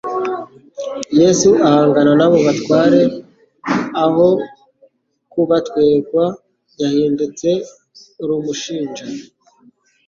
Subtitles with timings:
[1.19, 3.01] Yesu ahangana n'abo batware.
[4.03, 4.27] Aho
[5.31, 6.25] kuba tuegwa,
[6.81, 7.49] yahindutse
[8.23, 9.05] urumshinja.